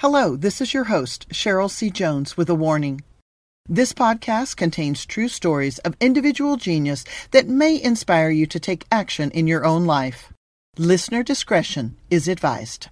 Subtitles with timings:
[0.00, 1.88] Hello, this is your host, Cheryl C.
[1.88, 3.00] Jones, with a warning.
[3.66, 9.30] This podcast contains true stories of individual genius that may inspire you to take action
[9.30, 10.34] in your own life.
[10.76, 12.88] Listener discretion is advised.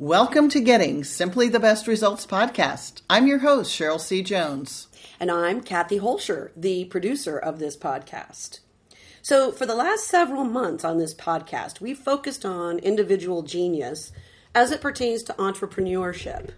[0.00, 3.02] Welcome to Getting Simply the Best Results podcast.
[3.08, 4.20] I'm your host, Cheryl C.
[4.24, 4.88] Jones.
[5.22, 8.58] And I'm Kathy Holscher, the producer of this podcast.
[9.22, 14.10] So, for the last several months on this podcast, we've focused on individual genius
[14.52, 16.50] as it pertains to entrepreneurship.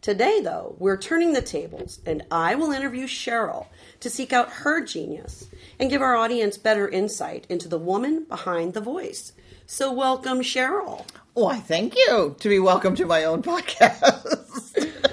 [0.00, 3.66] Today, though, we're turning the tables, and I will interview Cheryl
[3.98, 5.48] to seek out her genius
[5.80, 9.32] and give our audience better insight into the woman behind the voice.
[9.66, 11.04] So, welcome, Cheryl.
[11.34, 15.10] Why, thank you to be welcome to my own podcast.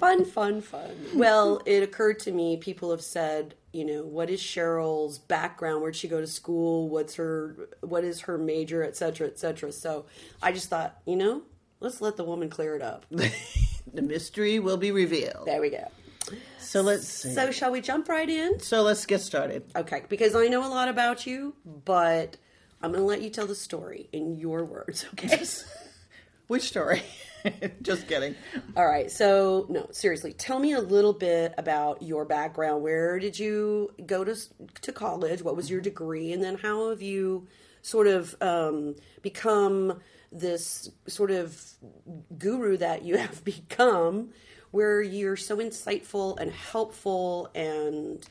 [0.00, 0.90] Fun, fun, fun.
[1.14, 5.82] Well, it occurred to me, people have said, you know, what is Cheryl's background?
[5.82, 6.88] Where'd she go to school?
[6.88, 9.70] What's her, what is her major, et cetera, et cetera.
[9.70, 10.06] So
[10.42, 11.42] I just thought, you know,
[11.78, 13.06] let's let the woman clear it up.
[13.10, 15.46] the mystery will be revealed.
[15.46, 15.86] There we go.
[16.58, 17.32] So let's see.
[17.34, 18.60] So shall we jump right in?
[18.60, 19.64] So let's get started.
[19.74, 22.36] Okay, because I know a lot about you, but
[22.82, 25.44] I'm going to let you tell the story in your words, okay?
[26.50, 27.00] Which story?
[27.82, 28.34] Just kidding.
[28.76, 29.08] All right.
[29.08, 32.82] So, no, seriously, tell me a little bit about your background.
[32.82, 34.34] Where did you go to
[34.80, 35.42] to college?
[35.42, 36.32] What was your degree?
[36.32, 37.46] And then how have you
[37.82, 40.00] sort of um, become
[40.32, 41.56] this sort of
[42.36, 44.30] guru that you have become,
[44.72, 48.28] where you're so insightful and helpful and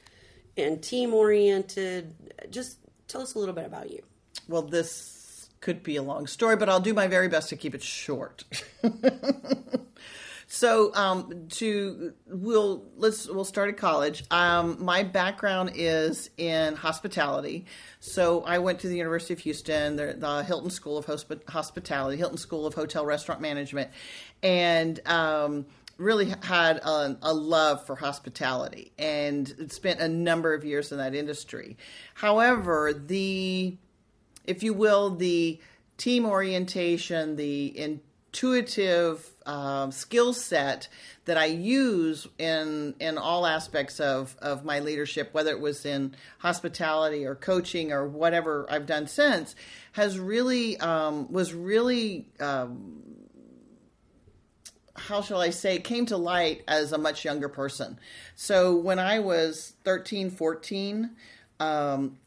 [0.58, 2.14] and team oriented?
[2.50, 4.03] Just tell us a little bit about you.
[4.50, 5.19] Well, this
[5.62, 8.44] could be a long story, but I'll do my very best to keep it short.
[10.48, 14.24] so, um, to we'll let's we'll start at college.
[14.32, 17.66] Um, my background is in hospitality,
[18.00, 22.18] so I went to the University of Houston, the, the Hilton School of Hosp- Hospitality,
[22.18, 23.92] Hilton School of Hotel Restaurant Management,
[24.42, 25.66] and um,
[25.98, 31.14] really had a, a, love for hospitality and spent a number of years in that
[31.14, 31.78] industry.
[32.14, 33.75] However, the
[34.50, 35.60] if you will, the
[35.98, 40.88] team orientation, the intuitive um, skill set
[41.26, 46.16] that I use in in all aspects of of my leadership, whether it was in
[46.40, 49.56] hospitality or coaching or whatever I've done since,
[49.94, 52.28] has really um, was really.
[52.40, 53.04] Um,
[54.96, 57.98] how shall I say, came to light as a much younger person.
[58.36, 61.12] So when I was 13, 14,
[61.62, 62.18] um,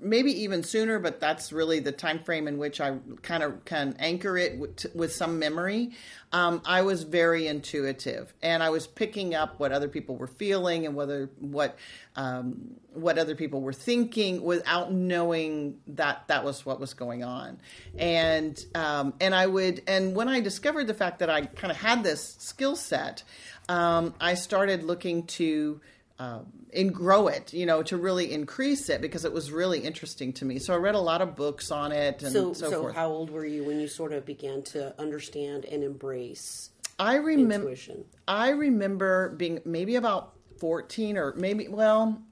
[0.00, 3.96] maybe even sooner, but that's really the time frame in which I kind of can
[3.98, 5.92] anchor it with, with some memory.
[6.32, 10.84] Um, I was very intuitive, and I was picking up what other people were feeling
[10.84, 11.78] and whether what
[12.16, 17.60] um, what other people were thinking without knowing that that was what was going on.
[17.96, 21.76] And um, and I would and when I discovered the fact that I kind of
[21.76, 23.22] had this skill set,
[23.68, 25.80] um, I started looking to
[26.18, 30.32] um, and grow it, you know, to really increase it because it was really interesting
[30.34, 30.58] to me.
[30.58, 32.94] So I read a lot of books on it and so, so, so forth.
[32.94, 37.70] how old were you when you sort of began to understand and embrace I remember
[37.70, 38.04] intuition?
[38.28, 42.22] I remember being maybe about 14 or maybe well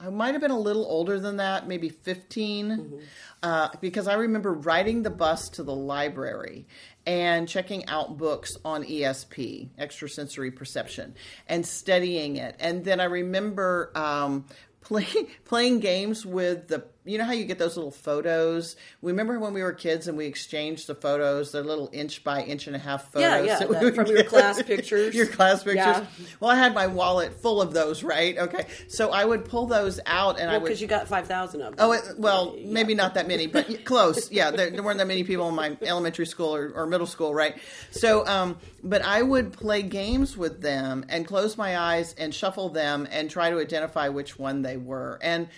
[0.00, 2.96] I might have been a little older than that, maybe 15, mm-hmm.
[3.42, 6.66] uh, because I remember riding the bus to the library
[7.06, 11.14] and checking out books on ESP, extrasensory perception,
[11.48, 12.56] and studying it.
[12.60, 14.46] And then I remember um,
[14.80, 15.06] play,
[15.44, 18.76] playing games with the you know how you get those little photos?
[19.02, 22.66] Remember when we were kids and we exchanged the photos they're little inch by inch
[22.66, 25.14] and a half photos yeah, yeah, that, from your class pictures.
[25.14, 25.76] Your class pictures.
[25.76, 26.06] Yeah.
[26.40, 28.36] well i had my wallet full of those right?
[28.36, 28.66] Okay.
[28.88, 31.76] So i would pull those out and well, i would because you got 5000 of
[31.76, 31.86] them.
[31.86, 32.70] Oh it, well yeah.
[32.70, 34.30] maybe not that many but close.
[34.30, 37.34] Yeah there, there, weren't that many people in my elementary school or, or middle school
[37.34, 37.56] right?
[37.90, 42.68] So um, but i would play games with them and close my eyes and shuffle
[42.68, 45.18] them and try to identify which one they were.
[45.22, 45.48] And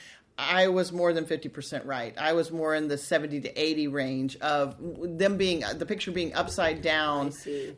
[0.51, 2.15] I was more than 50% right.
[2.19, 6.35] I was more in the 70 to 80 range of them being the picture being
[6.35, 7.33] upside down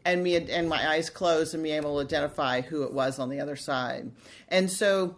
[0.05, 3.29] and me and my eyes closed and me able to identify who it was on
[3.29, 4.11] the other side.
[4.49, 5.17] And so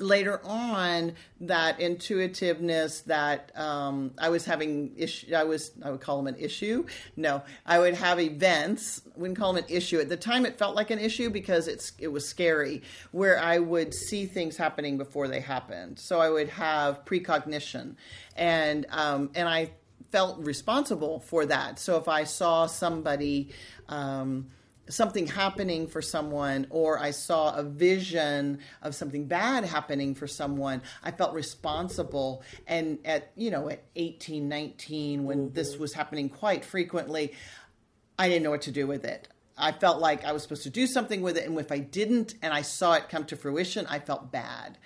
[0.00, 6.16] later on that intuitiveness that um, I was having issue I was I would call
[6.16, 6.86] them an issue.
[7.16, 9.98] No I would have events wouldn't call them an issue.
[9.98, 12.82] At the time it felt like an issue because it's it was scary
[13.12, 15.98] where I would see things happening before they happened.
[15.98, 17.96] So I would have precognition.
[18.36, 19.70] And um, and I
[20.10, 21.78] felt responsible for that.
[21.78, 23.50] So if I saw somebody
[23.88, 24.48] um,
[24.88, 30.82] something happening for someone or I saw a vision of something bad happening for someone,
[31.02, 32.42] I felt responsible.
[32.66, 35.54] And at, you know, at 18, 19, when mm-hmm.
[35.54, 37.32] this was happening quite frequently,
[38.18, 39.28] I didn't know what to do with it.
[39.58, 41.48] I felt like I was supposed to do something with it.
[41.48, 44.76] And if I didn't and I saw it come to fruition, I felt bad.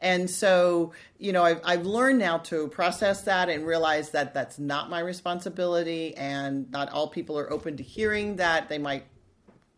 [0.00, 4.58] And so, you know, I've, I've learned now to process that and realize that that's
[4.58, 6.14] not my responsibility.
[6.16, 8.68] And not all people are open to hearing that.
[8.68, 9.04] They might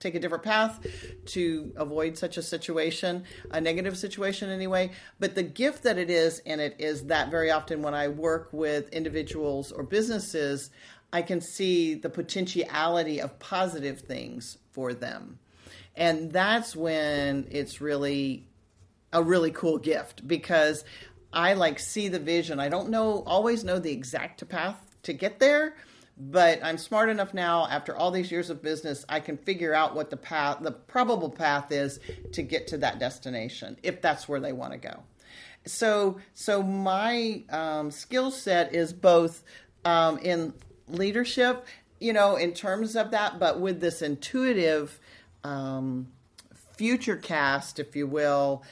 [0.01, 0.85] take a different path
[1.27, 4.91] to avoid such a situation, a negative situation anyway.
[5.21, 8.49] But the gift that it is in it is that very often when I work
[8.53, 10.71] with individuals or businesses,
[11.13, 15.39] I can see the potentiality of positive things for them.
[15.95, 18.47] And that's when it's really
[19.13, 20.85] a really cool gift because
[21.33, 22.61] I like see the vision.
[22.61, 25.77] I don't know always know the exact path to get there,
[26.23, 29.95] but I'm smart enough now after all these years of business, I can figure out
[29.95, 31.99] what the path, the probable path is
[32.33, 35.03] to get to that destination if that's where they want to go.
[35.65, 39.43] So, so my um, skill set is both
[39.87, 40.53] um, in
[40.89, 41.67] leadership,
[42.01, 45.01] you know, in terms of that, but with this intuitive
[45.43, 46.09] um,
[46.77, 48.63] future cast, if you will,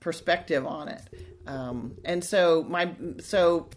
[0.00, 1.02] perspective on it.
[1.46, 3.68] Um, and so my so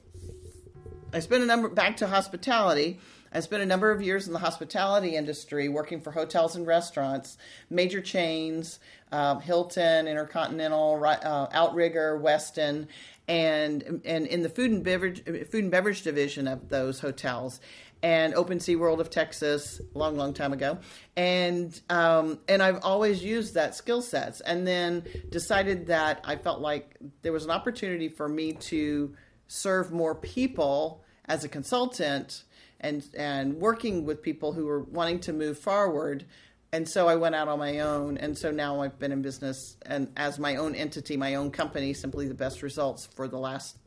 [1.13, 3.00] I spent a number back to hospitality.
[3.38, 7.38] I spent a number of years in the hospitality industry, working for hotels and restaurants,
[7.69, 8.80] major chains,
[9.12, 12.88] um, Hilton, Intercontinental, uh, Outrigger, Westin,
[13.28, 17.62] and and in the food and beverage food and beverage division of those hotels
[18.01, 20.80] and Open Sea World of Texas, long, long time ago,
[21.16, 26.60] and um, and I've always used that skill sets, and then decided that I felt
[26.60, 29.13] like there was an opportunity for me to
[29.48, 32.44] serve more people as a consultant
[32.81, 36.25] and and working with people who were wanting to move forward
[36.71, 39.77] and so I went out on my own, and so now I've been in business
[39.85, 43.77] and as my own entity, my own company, simply the best results for the last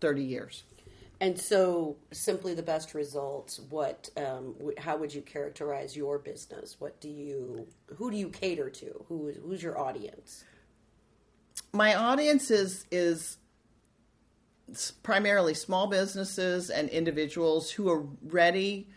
[0.00, 0.64] thirty years.
[1.20, 3.58] And so, simply the best results.
[3.70, 4.10] What?
[4.16, 6.76] Um, how would you characterize your business?
[6.78, 7.66] What do you?
[7.96, 9.04] Who do you cater to?
[9.08, 9.32] Who?
[9.42, 10.44] Who's your audience?
[11.72, 13.38] My audience is is
[15.02, 18.88] primarily small businesses and individuals who are ready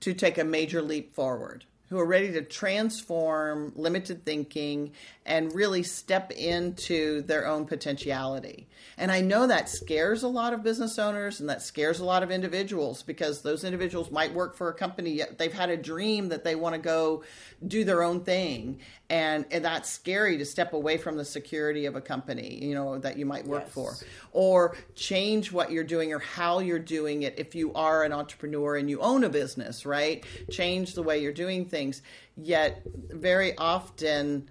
[0.00, 4.92] to take a major leap forward who are ready to transform limited thinking
[5.26, 8.68] and really step into their own potentiality.
[8.96, 12.22] And I know that scares a lot of business owners and that scares a lot
[12.22, 16.44] of individuals because those individuals might work for a company, they've had a dream that
[16.44, 17.24] they want to go
[17.66, 18.80] do their own thing.
[19.10, 22.98] And, and that's scary to step away from the security of a company, you know,
[22.98, 23.72] that you might work yes.
[23.72, 23.94] for.
[24.32, 28.76] Or change what you're doing or how you're doing it if you are an entrepreneur
[28.76, 30.24] and you own a business, right?
[30.50, 32.02] Change the way you're doing things.
[32.36, 34.48] Yet, very often,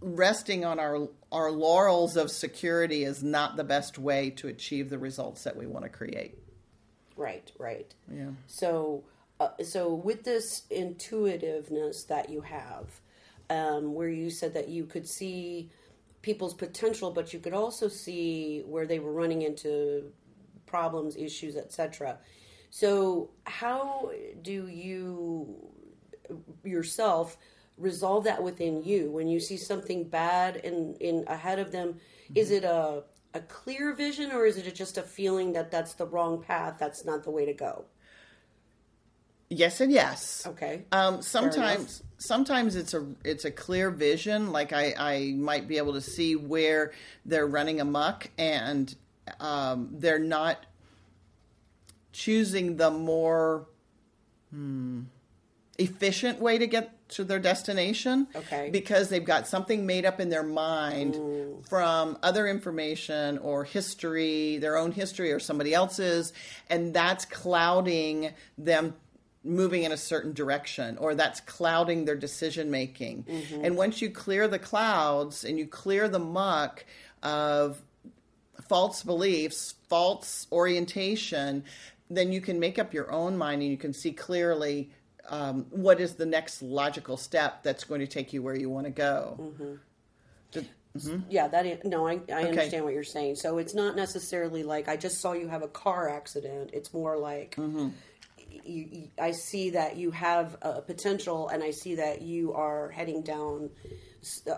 [0.00, 4.98] resting on our our laurels of security is not the best way to achieve the
[4.98, 6.38] results that we want to create.
[7.16, 7.94] Right, right.
[8.12, 8.30] Yeah.
[8.46, 9.04] So,
[9.38, 13.00] uh, so with this intuitiveness that you have,
[13.48, 15.70] um, where you said that you could see
[16.22, 20.12] people's potential, but you could also see where they were running into
[20.66, 22.18] problems, issues, etc.
[22.70, 24.12] So, how
[24.42, 25.56] do you
[26.64, 27.36] yourself
[27.80, 29.10] resolve that within you.
[29.10, 32.36] When you see something bad in in ahead of them mm-hmm.
[32.36, 36.06] is it a a clear vision or is it just a feeling that that's the
[36.06, 37.84] wrong path that's not the way to go?
[39.48, 40.46] Yes and yes.
[40.46, 40.84] Okay.
[40.92, 45.94] Um, sometimes sometimes it's a it's a clear vision like i i might be able
[45.94, 46.92] to see where
[47.24, 48.94] they're running amok and
[49.38, 50.66] um, they're not
[52.12, 53.66] choosing the more
[54.50, 55.02] hmm,
[55.78, 58.26] efficient way to get to their destination.
[58.34, 58.70] Okay.
[58.70, 61.62] Because they've got something made up in their mind Ooh.
[61.68, 66.32] from other information or history, their own history or somebody else's,
[66.68, 68.94] and that's clouding them
[69.42, 73.24] moving in a certain direction or that's clouding their decision making.
[73.24, 73.64] Mm-hmm.
[73.64, 76.84] And once you clear the clouds and you clear the muck
[77.22, 77.80] of
[78.68, 81.64] false beliefs, false orientation,
[82.10, 84.90] then you can make up your own mind and you can see clearly
[85.30, 88.86] um, what is the next logical step that's going to take you where you want
[88.86, 89.38] to go.
[89.40, 89.74] Mm-hmm.
[90.50, 90.68] Did,
[90.98, 91.18] mm-hmm.
[91.30, 92.48] Yeah, that is, no, I, I okay.
[92.48, 93.36] understand what you're saying.
[93.36, 96.70] So it's not necessarily like I just saw you have a car accident.
[96.72, 97.90] It's more like mm-hmm.
[98.64, 102.90] you, you, I see that you have a potential, and I see that you are
[102.90, 103.70] heading down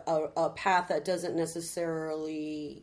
[0.06, 2.82] a, a path that doesn't necessarily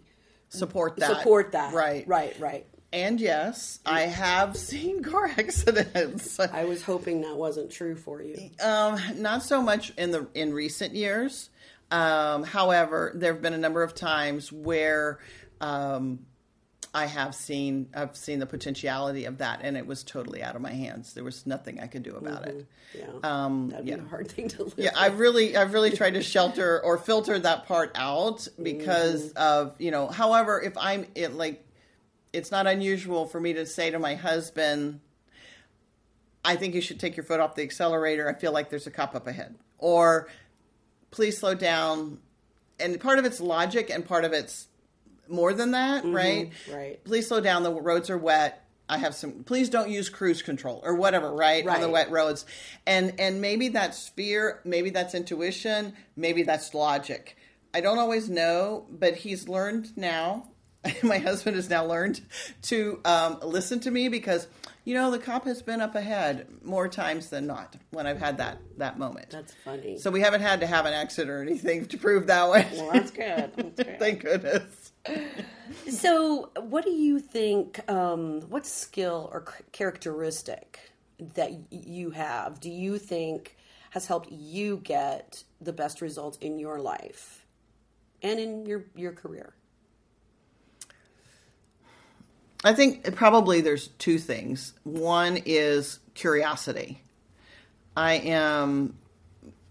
[0.49, 1.17] support that.
[1.17, 1.73] Support that.
[1.73, 2.07] Right.
[2.07, 2.39] Right.
[2.39, 2.67] Right.
[2.91, 6.39] And yes, I have seen car accidents.
[6.39, 8.49] I was hoping that wasn't true for you.
[8.63, 11.49] Um, not so much in the in recent years.
[11.91, 15.19] Um, however, there have been a number of times where
[15.59, 16.19] um,
[16.93, 20.61] I have seen I've seen the potentiality of that, and it was totally out of
[20.61, 21.13] my hands.
[21.13, 22.65] There was nothing I could do about it.
[22.97, 23.97] Yeah, Um, that'd be yeah.
[23.97, 24.73] a hard thing to live.
[24.77, 24.97] Yeah, with.
[24.97, 29.91] I've really, I've really tried to shelter or filter that part out because of you
[29.91, 30.07] know.
[30.07, 31.63] However, if I'm it like,
[32.33, 34.99] it's not unusual for me to say to my husband,
[36.43, 38.29] "I think you should take your foot off the accelerator.
[38.29, 40.29] I feel like there's a cop up ahead," or
[41.11, 42.19] "Please slow down."
[42.79, 44.67] And part of it's logic, and part of it's
[45.27, 46.15] more than that, mm-hmm.
[46.15, 46.51] right?
[46.71, 47.03] right.
[47.03, 47.63] Please slow down.
[47.63, 48.65] The roads are wet.
[48.89, 49.43] I have some.
[49.43, 51.65] Please don't use cruise control or whatever, right?
[51.67, 52.45] On the wet roads,
[52.87, 57.37] and and maybe that's fear, maybe that's intuition, maybe that's logic.
[57.71, 60.47] I don't always know, but he's learned now.
[61.03, 62.21] My husband has now learned
[62.63, 64.47] to um, listen to me because
[64.85, 68.37] you know the cop has been up ahead more times than not when I've had
[68.37, 69.29] that that moment.
[69.31, 69.97] That's funny.
[69.97, 72.67] so we haven't had to have an accident or anything to prove that way.
[72.73, 73.51] well, that's good.
[73.55, 73.99] That's good.
[73.99, 74.93] Thank goodness.
[75.89, 77.79] So, what do you think?
[77.89, 80.91] Um, what skill or characteristic
[81.35, 83.57] that you have do you think
[83.89, 87.45] has helped you get the best results in your life
[88.21, 89.53] and in your your career?
[92.63, 94.73] I think probably there's two things.
[94.83, 97.01] One is curiosity.
[97.95, 98.97] I am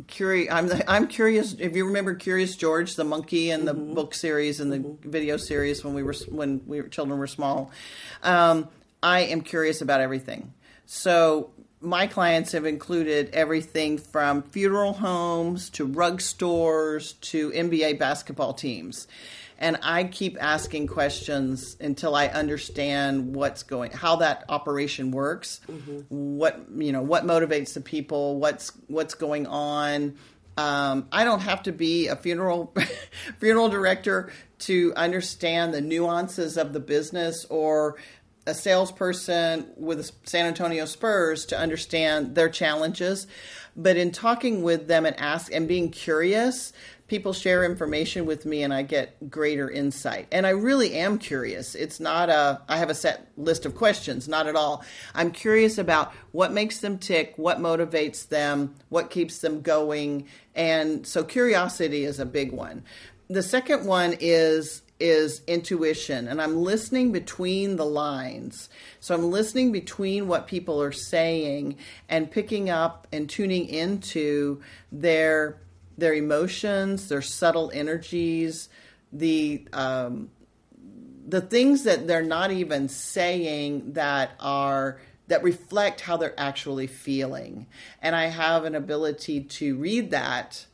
[0.06, 0.52] curious.
[0.52, 1.54] I'm the, I'm curious.
[1.58, 5.84] If you remember Curious George, the monkey in the book series and the video series
[5.84, 7.70] when we were when we were, children were small,
[8.22, 8.68] um,
[9.02, 10.54] I am curious about everything.
[10.86, 18.54] So my clients have included everything from funeral homes to rug stores to NBA basketball
[18.54, 19.06] teams.
[19.58, 25.60] And I keep asking questions until I understand what's going, how that operation works,
[26.08, 30.16] what you know, what motivates the people, what's what's going on.
[30.56, 32.72] Um, I don't have to be a funeral
[33.38, 37.96] funeral director to understand the nuances of the business or
[38.46, 43.26] a salesperson with the San Antonio Spurs to understand their challenges.
[43.76, 46.72] But in talking with them and ask and being curious,
[47.08, 50.28] people share information with me and I get greater insight.
[50.30, 51.74] And I really am curious.
[51.74, 54.84] It's not a I have a set list of questions, not at all.
[55.14, 60.26] I'm curious about what makes them tick, what motivates them, what keeps them going.
[60.54, 62.84] And so curiosity is a big one.
[63.28, 68.68] The second one is is intuition and I'm listening between the lines.
[68.98, 71.76] So I'm listening between what people are saying
[72.08, 74.60] and picking up and tuning into
[74.90, 75.60] their
[75.98, 78.70] their emotions, their subtle energies,
[79.12, 80.30] the um,
[81.26, 87.66] the things that they're not even saying that are that reflect how they're actually feeling.
[88.00, 90.64] And I have an ability to read that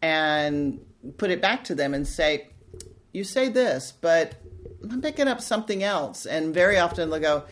[0.00, 0.80] and
[1.16, 2.48] put it back to them and say,
[3.12, 4.34] you say this, but
[4.88, 6.26] I'm picking up something else.
[6.26, 7.44] And very often they'll go,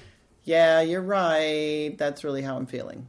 [0.44, 1.94] yeah, you're right.
[1.96, 3.06] That's really how I'm feeling.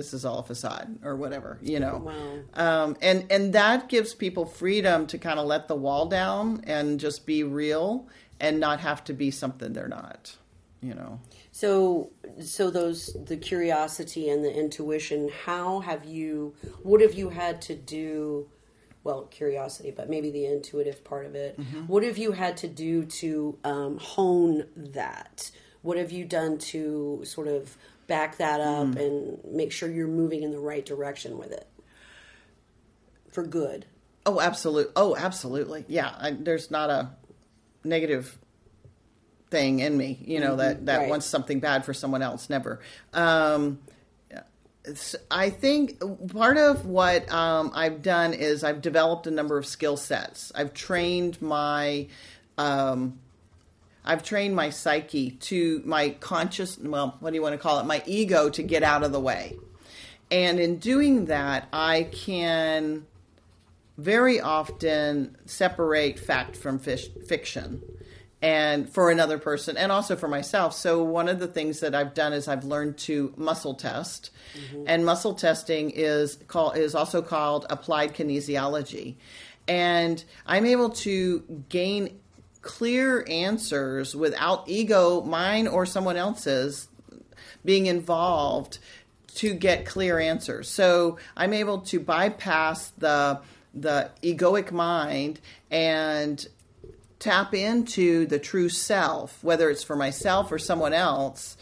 [0.00, 1.98] This is all a facade or whatever, you know.
[2.06, 2.38] Wow.
[2.54, 6.98] Um, and and that gives people freedom to kind of let the wall down and
[6.98, 8.08] just be real
[8.40, 10.36] and not have to be something they're not,
[10.80, 11.20] you know.
[11.52, 15.30] So, so those the curiosity and the intuition.
[15.44, 16.54] How have you?
[16.82, 18.48] What have you had to do?
[19.04, 21.58] Well, curiosity, but maybe the intuitive part of it.
[21.88, 25.50] What have you had to do to um, hone that?
[25.82, 27.76] What have you done to sort of
[28.10, 31.66] back that up and make sure you're moving in the right direction with it
[33.30, 33.86] for good?
[34.26, 34.92] Oh, absolutely.
[34.96, 35.84] Oh, absolutely.
[35.88, 37.10] Yeah, I, there's not a
[37.84, 38.36] negative
[39.50, 41.08] thing in me, you know, that that Right.
[41.08, 42.50] wants something bad for someone else.
[42.50, 42.80] Never.
[43.14, 43.78] Um,
[45.30, 46.00] I think
[46.32, 50.52] part of what um, I've done is I've developed a number of skill sets.
[50.54, 52.08] I've trained my.
[52.58, 53.18] Um,
[54.04, 57.84] I've trained my psyche to my conscious, well, what do you want to call it?
[57.84, 59.56] My ego to get out of the way.
[60.30, 63.06] And in doing that, I can
[63.98, 67.82] very often separate fact from fish, fiction
[68.42, 72.14] and for another person and also for myself so one of the things that i've
[72.14, 74.84] done is i've learned to muscle test mm-hmm.
[74.86, 79.16] and muscle testing is called is also called applied kinesiology
[79.68, 82.18] and i'm able to gain
[82.62, 86.88] clear answers without ego mine or someone else's
[87.64, 88.78] being involved
[89.34, 90.68] to get clear answers.
[90.68, 93.40] So I'm able to bypass the
[93.72, 95.40] the egoic mind
[95.70, 96.44] and
[97.20, 101.56] tap into the true self, whether it's for myself or someone else,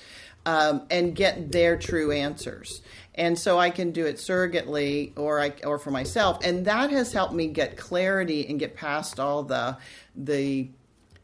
[0.46, 2.80] um, and get their true answers.
[3.14, 7.12] And so I can do it surrogately or I, or for myself, and that has
[7.12, 9.76] helped me get clarity and get past all the
[10.16, 10.70] the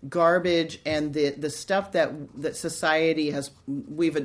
[0.09, 4.17] garbage and the the stuff that that society has we've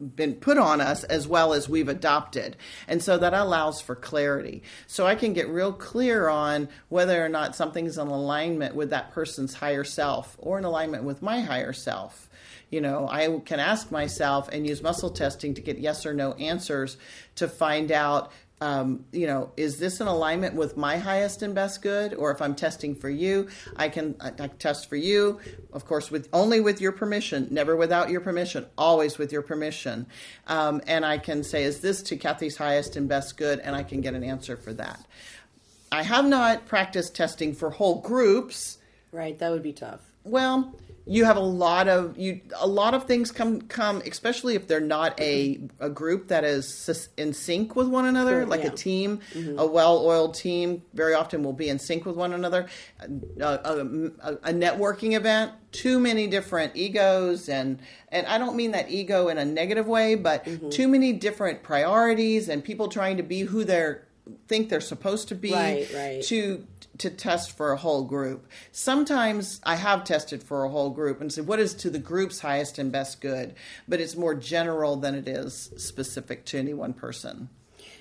[0.00, 2.56] been put on us as well as we've adopted.
[2.86, 4.62] And so that allows for clarity.
[4.86, 9.10] So I can get real clear on whether or not something's in alignment with that
[9.10, 12.30] person's higher self or in alignment with my higher self.
[12.70, 16.34] You know, I can ask myself and use muscle testing to get yes or no
[16.34, 16.96] answers
[17.36, 21.80] to find out um, you know, is this in alignment with my highest and best
[21.82, 22.14] good?
[22.14, 25.38] Or if I'm testing for you, I can I, I test for you,
[25.72, 30.06] of course, with only with your permission, never without your permission, always with your permission.
[30.46, 33.60] Um, and I can say, is this to Kathy's highest and best good?
[33.60, 35.04] And I can get an answer for that.
[35.90, 38.78] I have not practiced testing for whole groups.
[39.12, 40.00] Right, that would be tough.
[40.24, 40.74] Well,
[41.08, 44.80] you have a lot of you a lot of things come come especially if they're
[44.80, 48.68] not a a group that is in sync with one another like yeah.
[48.68, 49.58] a team mm-hmm.
[49.58, 52.66] a well-oiled team very often will be in sync with one another
[53.40, 53.80] a, a,
[54.42, 59.38] a, networking event too many different egos and and I don't mean that ego in
[59.38, 60.68] a negative way but mm-hmm.
[60.68, 64.04] too many different priorities and people trying to be who they're
[64.46, 66.22] think they're supposed to be right, right.
[66.24, 66.66] to
[66.98, 68.46] to test for a whole group.
[68.72, 72.40] Sometimes I have tested for a whole group and said what is to the group's
[72.40, 73.54] highest and best good,
[73.86, 77.48] but it's more general than it is specific to any one person.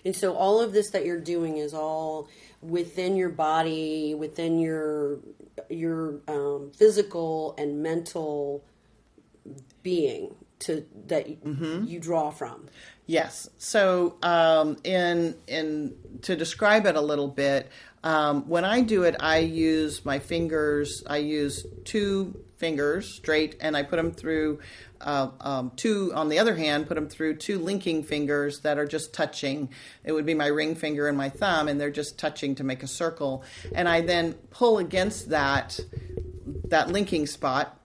[0.04, 2.30] And so all of this that you're doing is all
[2.62, 5.20] within your body, within your
[5.70, 8.64] your um, physical and mental
[9.84, 11.86] being to that mm-hmm.
[11.86, 12.68] you draw from.
[13.06, 13.50] Yes.
[13.58, 17.70] So, um, in in to describe it a little bit,
[18.04, 21.04] um, when I do it, I use my fingers.
[21.08, 24.60] I use two fingers straight, and I put them through.
[25.00, 28.88] Uh, um, two on the other hand, put them through two linking fingers that are
[28.88, 29.70] just touching.
[30.04, 32.82] It would be my ring finger and my thumb, and they're just touching to make
[32.82, 33.44] a circle.
[33.76, 35.80] And I then pull against that
[36.70, 37.77] that linking spot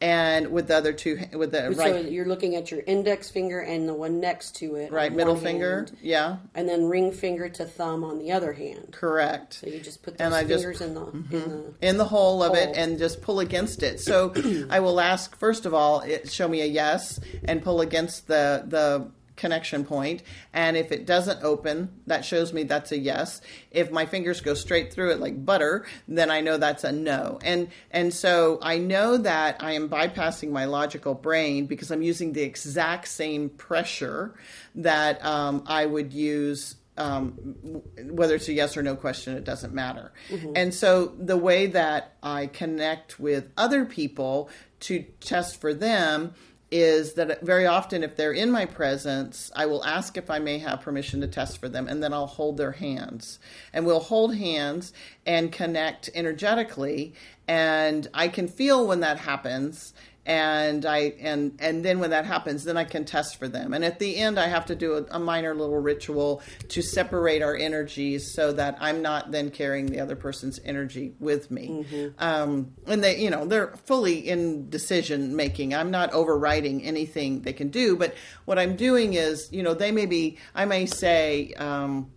[0.00, 3.60] and with the other two with the so right you're looking at your index finger
[3.60, 7.48] and the one next to it right middle finger hand, yeah and then ring finger
[7.48, 10.94] to thumb on the other hand correct so you just put those fingers just, in,
[10.94, 11.34] the, mm-hmm.
[11.34, 12.62] in the in the hole of hole.
[12.62, 14.32] it and just pull against it so
[14.70, 18.64] i will ask first of all it, show me a yes and pull against the
[18.66, 19.06] the
[19.40, 20.22] connection point
[20.52, 24.52] and if it doesn't open that shows me that's a yes if my fingers go
[24.52, 28.76] straight through it like butter then i know that's a no and and so i
[28.76, 34.34] know that i am bypassing my logical brain because i'm using the exact same pressure
[34.74, 37.32] that um, i would use um,
[38.10, 40.12] whether it's a yes or no question, it doesn't matter.
[40.28, 40.52] Mm-hmm.
[40.54, 44.50] And so the way that I connect with other people
[44.80, 46.34] to test for them
[46.70, 50.58] is that very often if they're in my presence i will ask if i may
[50.58, 53.38] have permission to test for them and then i'll hold their hands.
[53.72, 54.92] And we'll hold hands
[55.26, 57.14] and connect energetically
[57.48, 59.94] and i can feel when that happens
[60.30, 63.74] and I and and then when that happens, then I can test for them.
[63.74, 67.42] And at the end, I have to do a, a, minor little ritual to separate
[67.42, 71.84] our energies so that I'm not then carrying the other person's energy with me.
[71.84, 72.08] Mm-hmm.
[72.20, 75.74] Um, and they, you know, they're fully in decision making.
[75.74, 78.14] I'm not overriding anything they can do, but
[78.44, 80.38] what I'm doing is, you know, they may be.
[80.54, 81.54] I may say.
[81.54, 82.12] Um,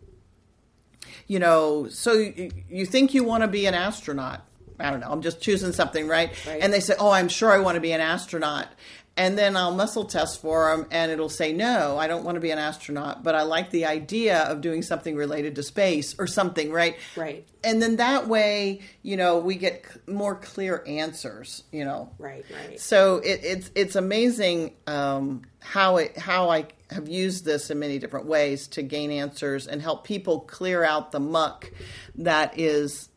[1.26, 4.46] you know, so you, you think you want to be an astronaut
[4.80, 6.32] I don't know, I'm just choosing something, right?
[6.48, 6.62] right?
[6.62, 8.68] And they say, oh, I'm sure I want to be an astronaut.
[9.16, 12.42] And then I'll muscle test for them and it'll say, no, I don't want to
[12.42, 16.26] be an astronaut, but I like the idea of doing something related to space or
[16.26, 16.98] something, right?
[17.16, 17.48] Right.
[17.64, 22.10] And then that way, you know, we get more clear answers, you know.
[22.18, 22.80] Right, right.
[22.80, 28.00] So it, it's, it's amazing um, how, it, how I have used this in many
[28.00, 31.72] different ways to gain answers and help people clear out the muck
[32.16, 33.10] that is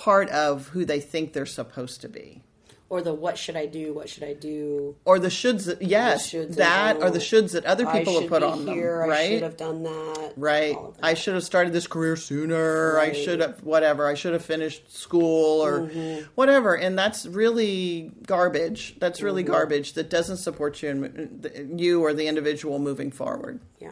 [0.00, 2.42] part of who they think they're supposed to be.
[2.88, 3.92] Or the what should I do?
[3.92, 4.96] What should I do?
[5.04, 5.66] Or the shoulds.
[5.66, 9.00] That, yes, the shoulds that or the shoulds that other people have put on here,
[9.00, 9.10] them.
[9.10, 9.20] Right?
[9.20, 10.32] I should have done that.
[10.36, 10.74] Right.
[10.74, 11.04] That.
[11.04, 12.94] I should have started this career sooner.
[12.94, 13.10] Right.
[13.10, 14.08] I should have whatever.
[14.08, 16.24] I should have finished school or mm-hmm.
[16.34, 16.74] whatever.
[16.74, 18.98] And that's really garbage.
[18.98, 19.52] That's really mm-hmm.
[19.52, 19.92] garbage.
[19.92, 23.60] That doesn't support you and you or the individual moving forward.
[23.78, 23.90] Yeah.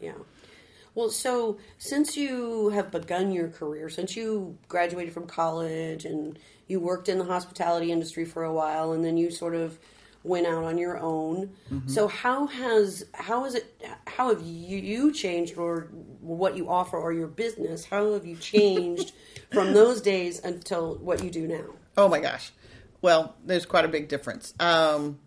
[0.00, 0.12] Yeah.
[0.96, 6.80] Well, so since you have begun your career, since you graduated from college and you
[6.80, 9.78] worked in the hospitality industry for a while, and then you sort of
[10.24, 11.50] went out on your own.
[11.70, 11.86] Mm-hmm.
[11.86, 15.88] So how has how is it how have you changed or
[16.22, 17.84] what you offer or your business?
[17.84, 19.12] How have you changed
[19.52, 21.74] from those days until what you do now?
[21.98, 22.52] Oh my gosh.
[23.02, 24.54] Well, there's quite a big difference.
[24.58, 25.18] Um,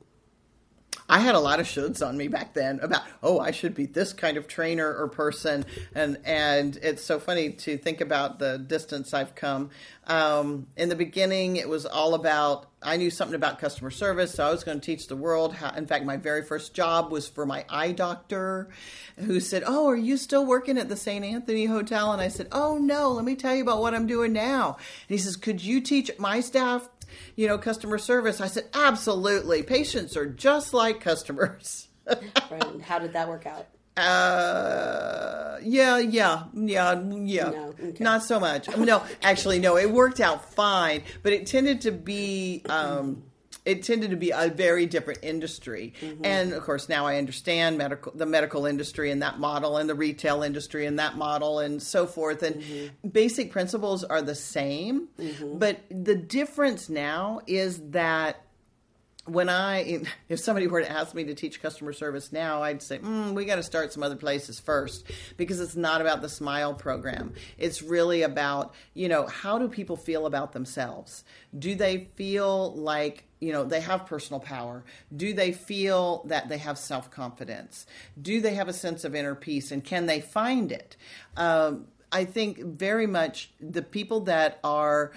[1.09, 3.87] I had a lot of shoulds on me back then about, oh, I should be
[3.87, 8.59] this kind of trainer or person, and and it's so funny to think about the
[8.59, 9.71] distance I've come.
[10.05, 14.47] Um, in the beginning, it was all about I knew something about customer service, so
[14.47, 15.55] I was going to teach the world.
[15.55, 18.69] How, in fact, my very first job was for my eye doctor,
[19.17, 21.25] who said, "Oh, are you still working at the St.
[21.25, 24.31] Anthony Hotel?" And I said, "Oh no, let me tell you about what I'm doing
[24.31, 26.87] now." And he says, "Could you teach my staff
[27.35, 28.41] you know, customer service?
[28.41, 29.63] I said, absolutely.
[29.63, 31.87] Patients are just like customers.
[32.07, 32.81] right.
[32.81, 33.67] How did that work out?
[33.97, 37.49] Uh, yeah, yeah, yeah, yeah.
[37.49, 38.03] No, okay.
[38.03, 38.69] Not so much.
[38.77, 39.77] No, actually, no.
[39.77, 42.63] It worked out fine, but it tended to be.
[42.69, 43.23] Um,
[43.65, 45.93] it tended to be a very different industry.
[46.01, 46.25] Mm-hmm.
[46.25, 49.95] And of course, now I understand medical, the medical industry and that model, and the
[49.95, 52.43] retail industry and that model, and so forth.
[52.43, 53.09] And mm-hmm.
[53.09, 55.57] basic principles are the same, mm-hmm.
[55.57, 58.45] but the difference now is that
[59.29, 62.97] when I, if somebody were to ask me to teach customer service now, I'd say,
[62.97, 65.05] mm, we got to start some other places first
[65.37, 67.33] because it's not about the smile program.
[67.57, 71.23] It's really about, you know, how do people feel about themselves?
[71.57, 74.83] Do they feel like, you know, they have personal power?
[75.15, 77.85] Do they feel that they have self confidence?
[78.19, 79.71] Do they have a sense of inner peace?
[79.71, 80.97] And can they find it?
[81.37, 85.11] Um, I think very much the people that are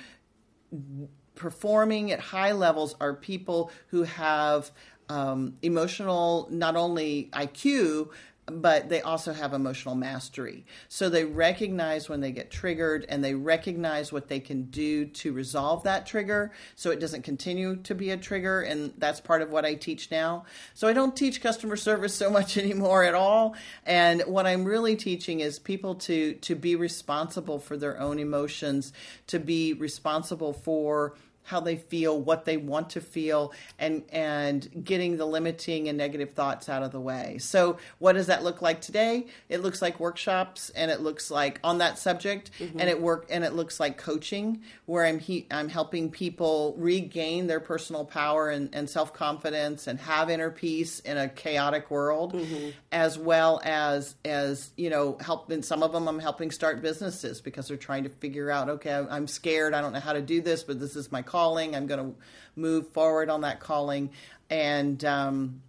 [1.34, 4.70] performing at high levels are people who have
[5.08, 8.10] um, emotional, not only IQ,
[8.46, 10.64] but they also have emotional mastery.
[10.88, 15.32] So they recognize when they get triggered and they recognize what they can do to
[15.32, 18.62] resolve that trigger so it doesn't continue to be a trigger.
[18.62, 20.44] And that's part of what I teach now.
[20.74, 23.54] So I don't teach customer service so much anymore at all.
[23.86, 28.92] And what I'm really teaching is people to, to be responsible for their own emotions,
[29.28, 35.16] to be responsible for how they feel, what they want to feel, and and getting
[35.16, 37.38] the limiting and negative thoughts out of the way.
[37.38, 39.26] So, what does that look like today?
[39.48, 42.78] It looks like workshops, and it looks like on that subject, mm-hmm.
[42.78, 47.46] and it work and it looks like coaching, where I'm he, I'm helping people regain
[47.46, 52.34] their personal power and, and self confidence and have inner peace in a chaotic world,
[52.34, 52.70] mm-hmm.
[52.90, 56.08] as well as as you know helping some of them.
[56.08, 59.92] I'm helping start businesses because they're trying to figure out, okay, I'm scared, I don't
[59.92, 61.74] know how to do this, but this is my calling.
[61.74, 62.18] I'm going to
[62.54, 64.10] move forward on that calling,
[64.50, 65.62] and um,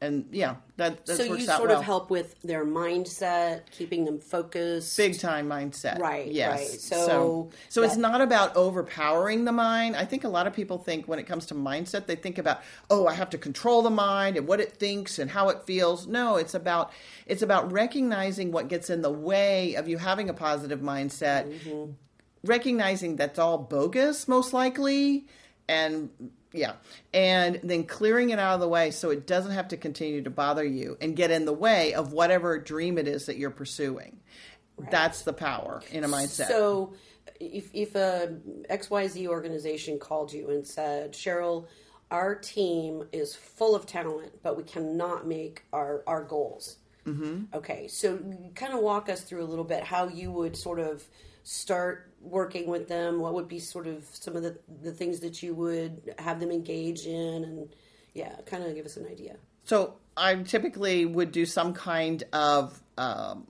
[0.00, 1.78] and yeah, that, that so you sort well.
[1.78, 6.30] of help with their mindset, keeping them focused, big time mindset, right?
[6.30, 6.58] Yes.
[6.58, 6.80] Right.
[6.80, 9.96] So, so, so that, it's not about overpowering the mind.
[9.96, 12.60] I think a lot of people think when it comes to mindset, they think about,
[12.90, 16.06] oh, I have to control the mind and what it thinks and how it feels.
[16.06, 16.92] No, it's about
[17.26, 21.92] it's about recognizing what gets in the way of you having a positive mindset, mm-hmm
[22.46, 25.26] recognizing that's all bogus, most likely,
[25.68, 26.10] and
[26.52, 26.72] yeah,
[27.12, 30.30] and then clearing it out of the way so it doesn't have to continue to
[30.30, 34.18] bother you and get in the way of whatever dream it is that you're pursuing.
[34.76, 34.90] Right.
[34.90, 36.48] That's the power in a mindset.
[36.48, 36.94] So,
[37.40, 38.36] if if a
[38.70, 41.66] XYZ organization called you and said, Cheryl,
[42.10, 46.76] our team is full of talent, but we cannot make our our goals.
[47.06, 47.54] Mm-hmm.
[47.54, 48.18] Okay, so
[48.54, 51.06] kind of walk us through a little bit how you would sort of
[51.46, 53.20] start working with them?
[53.20, 56.50] What would be sort of some of the, the things that you would have them
[56.50, 57.44] engage in?
[57.44, 57.68] And
[58.14, 59.36] yeah, kind of give us an idea.
[59.64, 63.46] So I typically would do some kind of um,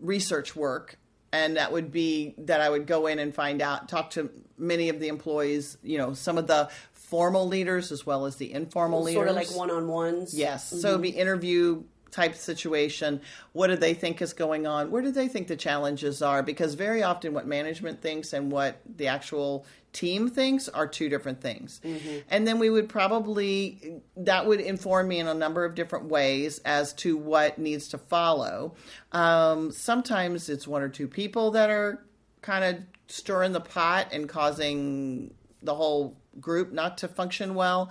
[0.00, 0.98] research work.
[1.32, 4.90] And that would be that I would go in and find out, talk to many
[4.90, 9.00] of the employees, you know, some of the formal leaders as well as the informal
[9.00, 9.16] sort leaders.
[9.16, 10.34] Sort of like one on ones.
[10.34, 10.66] Yes.
[10.66, 10.78] Mm-hmm.
[10.80, 13.20] So it'd be interview type situation.
[13.52, 14.90] What do they think is going on?
[14.90, 16.42] Where do they think the challenges are?
[16.42, 21.40] Because very often, what management thinks and what the actual team thinks are two different
[21.40, 21.80] things.
[21.84, 22.18] Mm-hmm.
[22.30, 26.60] And then we would probably, that would inform me in a number of different ways
[26.64, 28.74] as to what needs to follow.
[29.12, 32.04] Um, sometimes it's one or two people that are
[32.40, 37.90] kind of stirring the pot and causing the whole group not to function well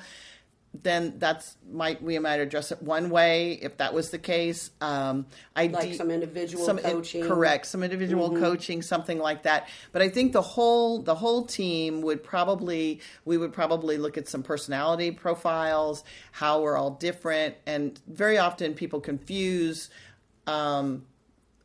[0.74, 4.72] then that's might we might address it one way if that was the case.
[4.80, 7.66] Um, I like de- some individual some coaching, in, correct?
[7.66, 8.42] Some individual mm-hmm.
[8.42, 9.68] coaching, something like that.
[9.92, 14.30] But I think the whole the whole team would probably we would probably look at
[14.30, 19.90] some personality profiles, how we're all different, and very often people confuse
[20.48, 21.06] um,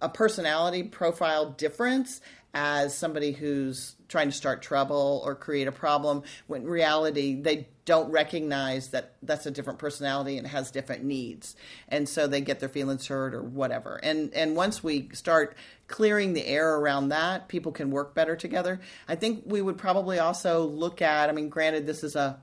[0.06, 2.20] a personality profile difference
[2.54, 8.10] as somebody who's trying to start trouble or create a problem when reality they don't
[8.10, 11.56] recognize that that's a different personality and has different needs.
[11.88, 14.00] And so they get their feelings hurt or whatever.
[14.02, 15.56] And and once we start
[15.88, 18.80] clearing the air around that people can work better together.
[19.08, 22.38] I think we would probably also look at i mean granted this is a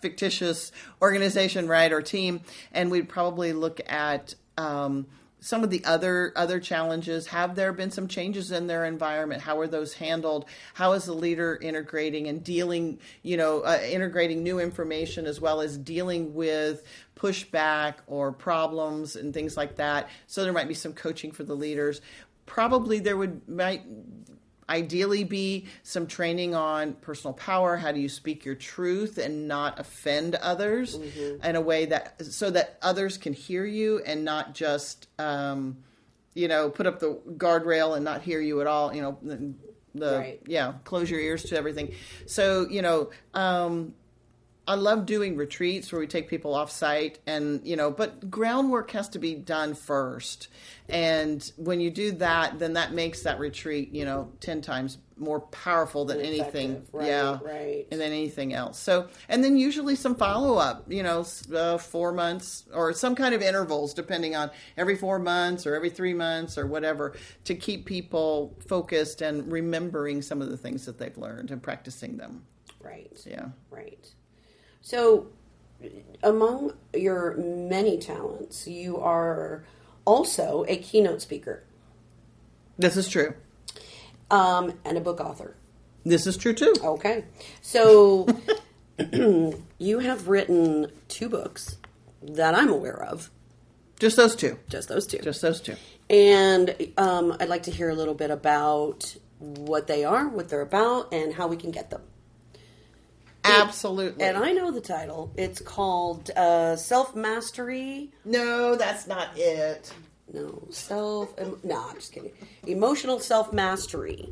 [0.00, 2.40] fictitious organization right or team
[2.72, 5.06] and we'd probably look at um,
[5.44, 9.42] some of the other other challenges have there been some changes in their environment?
[9.42, 10.46] How are those handled?
[10.72, 15.60] How is the leader integrating and dealing you know uh, integrating new information as well
[15.60, 16.82] as dealing with
[17.14, 20.08] pushback or problems and things like that?
[20.26, 22.00] So there might be some coaching for the leaders.
[22.46, 23.82] Probably there would might
[24.68, 29.78] ideally be some training on personal power how do you speak your truth and not
[29.78, 31.44] offend others mm-hmm.
[31.44, 35.76] in a way that so that others can hear you and not just um,
[36.34, 39.52] you know put up the guardrail and not hear you at all you know the,
[39.94, 40.40] the right.
[40.46, 41.92] yeah close your ears to everything
[42.26, 43.94] so you know um,
[44.66, 48.90] I love doing retreats where we take people off site and you know but groundwork
[48.92, 50.48] has to be done first.
[50.88, 55.40] And when you do that then that makes that retreat you know 10 times more
[55.40, 56.84] powerful than anything.
[56.92, 57.38] Right, yeah.
[57.42, 57.86] right.
[57.92, 58.78] And than anything else.
[58.78, 63.34] So and then usually some follow up you know uh, 4 months or some kind
[63.34, 67.84] of intervals depending on every 4 months or every 3 months or whatever to keep
[67.84, 72.44] people focused and remembering some of the things that they've learned and practicing them.
[72.80, 73.18] Right.
[73.26, 73.48] Yeah.
[73.70, 74.14] Right
[74.84, 75.28] so,
[76.22, 79.64] among your many talents, you are
[80.04, 81.64] also a keynote speaker.
[82.76, 83.32] This is true.
[84.30, 85.56] Um, and a book author.
[86.04, 86.74] This is true too.
[86.84, 87.24] Okay.
[87.62, 88.26] So,
[89.78, 91.78] you have written two books
[92.20, 93.30] that I'm aware of.
[93.98, 94.58] Just those two.
[94.68, 95.18] Just those two.
[95.20, 95.76] Just those two.
[96.10, 100.60] And um, I'd like to hear a little bit about what they are, what they're
[100.60, 102.02] about, and how we can get them.
[103.44, 104.24] Absolutely.
[104.24, 105.32] And I know the title.
[105.36, 108.10] It's called uh, Self Mastery.
[108.24, 109.92] No, that's not it.
[110.32, 111.34] No, self.
[111.62, 112.32] no, I'm just kidding.
[112.66, 114.28] Emotional self mastery.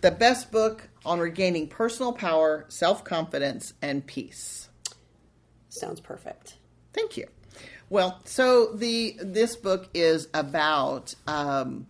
[0.00, 4.68] The best book on regaining personal power, self confidence, and peace.
[5.68, 6.56] Sounds perfect.
[6.92, 7.26] Thank you.
[7.90, 11.86] Well, so the this book is about um,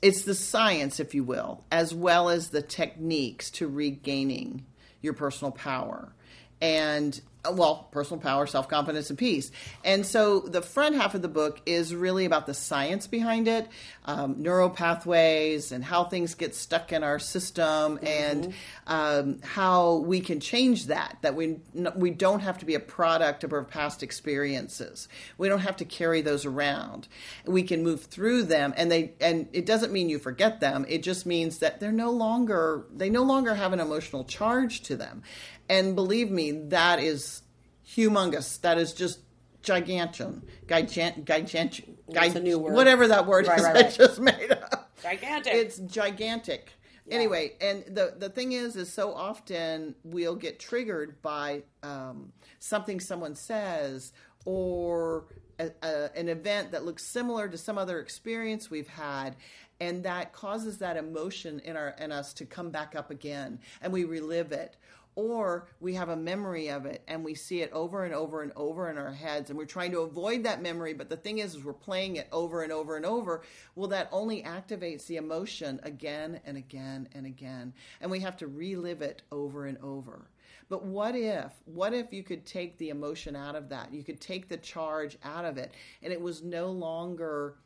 [0.00, 4.64] it's the science, if you will, as well as the techniques to regaining
[5.06, 6.12] your personal power
[6.60, 7.20] and
[7.52, 9.50] well, personal power, self confidence, and peace.
[9.84, 13.68] And so the front half of the book is really about the science behind it,
[14.04, 18.06] um, neural pathways, and how things get stuck in our system, mm-hmm.
[18.06, 18.54] and
[18.86, 21.18] um, how we can change that.
[21.22, 21.58] That we
[21.94, 25.08] we don't have to be a product of our past experiences.
[25.38, 27.08] We don't have to carry those around.
[27.44, 30.84] We can move through them, and they and it doesn't mean you forget them.
[30.88, 34.96] It just means that they're no longer they no longer have an emotional charge to
[34.96, 35.22] them.
[35.68, 37.42] And believe me, that is
[37.86, 38.60] humongous.
[38.60, 39.20] That is just
[39.62, 40.28] gigantic.
[40.66, 41.88] Gigant, gigantic.
[42.08, 42.74] That's a new word.
[42.74, 43.86] Whatever that word right, is right, right.
[43.86, 44.90] I just made up.
[45.02, 45.52] Gigantic.
[45.52, 46.72] It's gigantic.
[47.06, 47.14] Yeah.
[47.16, 52.98] Anyway, and the the thing is, is so often we'll get triggered by um, something
[52.98, 54.12] someone says
[54.44, 55.26] or
[55.58, 59.36] a, a, an event that looks similar to some other experience we've had,
[59.80, 63.92] and that causes that emotion in our in us to come back up again, and
[63.92, 64.76] we relive it
[65.16, 68.52] or we have a memory of it and we see it over and over and
[68.54, 71.54] over in our heads and we're trying to avoid that memory but the thing is,
[71.54, 73.42] is we're playing it over and over and over
[73.74, 77.72] well that only activates the emotion again and again and again.
[78.00, 80.30] And we have to relive it over and over.
[80.68, 83.92] But what if what if you could take the emotion out of that?
[83.92, 85.74] You could take the charge out of it.
[86.02, 87.56] And it was no longer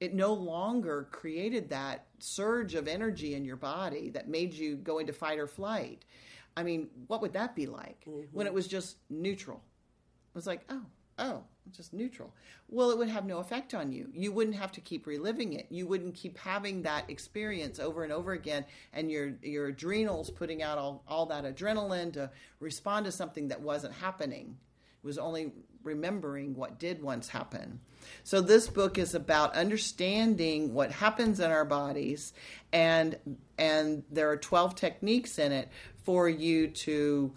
[0.00, 4.98] it no longer created that surge of energy in your body that made you go
[4.98, 6.04] into fight or flight
[6.58, 8.22] I mean, what would that be like mm-hmm.
[8.32, 9.62] when it was just neutral?
[10.32, 10.82] It was like, oh,
[11.20, 12.34] oh, just neutral.
[12.68, 14.08] Well, it would have no effect on you.
[14.12, 15.68] You wouldn't have to keep reliving it.
[15.70, 20.60] You wouldn't keep having that experience over and over again, and your your adrenals putting
[20.60, 24.56] out all, all that adrenaline to respond to something that wasn't happening.
[25.00, 25.52] It was only
[25.84, 27.80] remembering what did once happen.
[28.24, 32.32] So this book is about understanding what happens in our bodies
[32.72, 33.16] and
[33.58, 35.68] and there are 12 techniques in it
[36.08, 37.30] for you to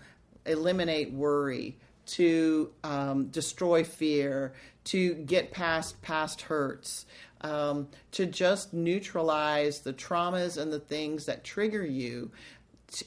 [0.46, 4.54] eliminate worry, to um, destroy fear,
[4.86, 7.06] to get past past hurts,
[7.42, 12.32] um, to just neutralize the traumas and the things that trigger you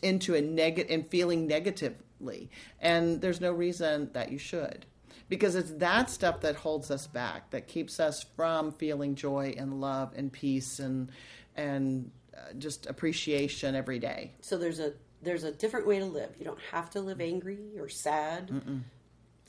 [0.03, 2.51] into a negative and feeling negatively.
[2.79, 4.85] And there's no reason that you should
[5.31, 9.81] because it's that stuff that holds us back that keeps us from feeling joy and
[9.81, 11.11] love and peace and
[11.57, 14.33] and uh, just appreciation every day.
[14.43, 14.93] So there's a
[15.25, 16.31] there's a different way to live.
[16.39, 18.51] You don't have to live angry or sad.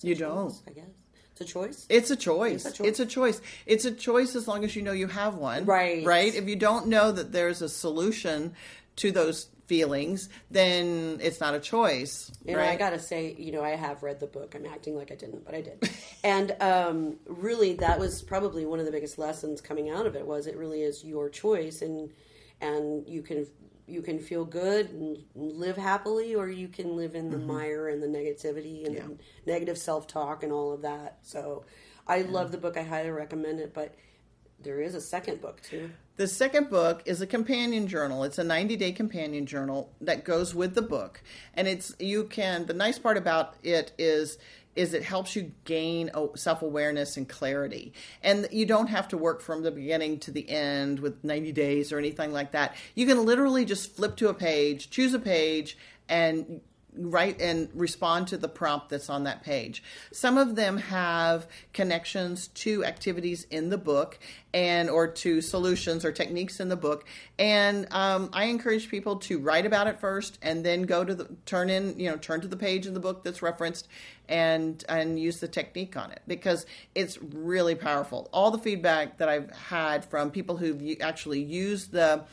[0.02, 0.54] You don't.
[0.68, 0.86] I guess
[1.32, 1.86] it's a choice.
[1.90, 2.66] It's a choice.
[2.66, 2.88] It's a choice.
[2.88, 3.42] It's a choice.
[3.66, 5.66] It's a choice as long as you know you have one.
[5.66, 6.06] Right.
[6.06, 6.34] Right.
[6.34, 8.54] If you don't know that there's a solution
[8.98, 12.32] to those feelings, then it's not a choice.
[12.48, 12.70] And right.
[12.70, 14.56] I gotta say, you know, I have read the book.
[14.56, 15.90] I'm acting like I didn't, but I did.
[16.24, 20.26] and um, really, that was probably one of the biggest lessons coming out of it.
[20.26, 22.12] Was it really is your choice, and
[22.62, 23.46] and you can
[23.88, 27.48] you can feel good and live happily, or you can live in the mm-hmm.
[27.48, 31.20] mire and the negativity and the negative self talk and all of that.
[31.22, 31.66] So,
[32.08, 32.78] I love the book.
[32.78, 33.74] I highly recommend it.
[33.74, 33.96] But
[34.60, 35.92] there is a second book too.
[36.18, 38.24] The second book is a companion journal.
[38.24, 41.22] It's a 90 day companion journal that goes with the book.
[41.54, 44.38] And it's, you can, the nice part about it is,
[44.76, 47.94] is it helps you gain self awareness and clarity.
[48.24, 51.92] And you don't have to work from the beginning to the end with 90 days
[51.92, 52.76] or anything like that.
[52.94, 55.78] You can literally just flip to a page, choose a page,
[56.10, 56.62] and
[56.98, 59.84] write and respond to the prompt that's on that page.
[60.12, 64.20] Some of them have connections to activities in the book
[64.54, 67.06] and or to solutions or techniques in the book.
[67.38, 71.28] And um, I encourage people to write about it first and then go to the
[71.46, 73.88] turn in, you know, turn to the page in the book that's referenced
[74.28, 78.30] and and use the technique on it because it's really powerful.
[78.32, 82.24] All the feedback that I've had from people who've actually used the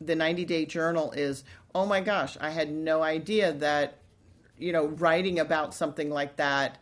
[0.00, 3.98] the 90 day journal is, oh my gosh, I had no idea that
[4.58, 6.78] you know, writing about something like that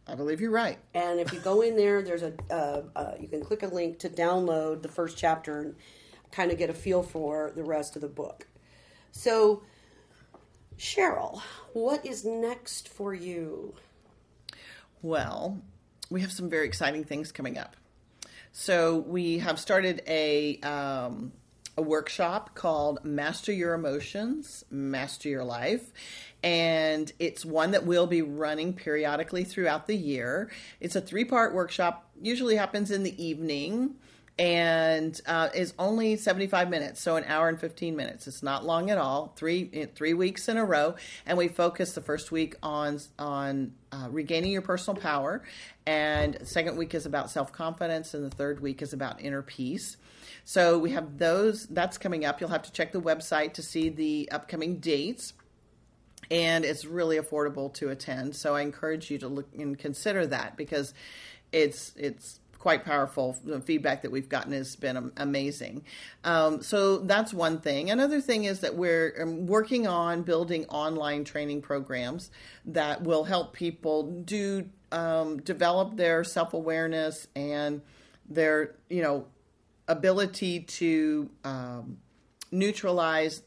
[0.07, 0.79] I believe you're right.
[0.92, 3.99] And if you go in there, there's a uh, uh, you can click a link
[4.01, 5.75] to download the first chapter and
[6.33, 8.46] kind of get a feel for the rest of the book.
[9.12, 9.62] So,
[10.79, 11.40] Cheryl,
[11.72, 13.75] what is next for you?
[15.01, 15.62] Well,
[16.11, 17.77] we have some very exciting things coming up.
[18.53, 21.33] So we have started a um,
[21.77, 25.93] a workshop called Master Your Emotions, Master Your Life.
[26.43, 30.51] And it's one that we'll be running periodically throughout the year.
[30.81, 33.97] It's a three part workshop, usually happens in the evening
[34.39, 38.27] and uh, is only 75 minutes so an hour and 15 minutes.
[38.27, 39.33] It's not long at all.
[39.37, 40.95] Three three weeks in a row.
[41.25, 45.43] And we focus the first week on on uh, regaining your personal power.
[45.87, 49.97] And second week is about self-confidence and the third week is about inner peace
[50.48, 53.90] so we have those that's coming up you'll have to check the website to see
[53.90, 55.35] the upcoming dates
[56.30, 58.35] and it's really affordable to attend.
[58.35, 60.94] So I encourage you to look and consider that because
[61.52, 63.37] it's it's quite powerful.
[63.44, 65.85] The feedback that we've gotten has been amazing.
[66.24, 67.90] Um, so that's one thing.
[67.90, 72.30] Another thing is that we're um, working on building online training programs
[72.64, 77.82] that will help people do um, develop their self awareness and
[78.28, 79.26] their you know
[79.88, 81.99] ability to um,
[82.51, 83.42] neutralize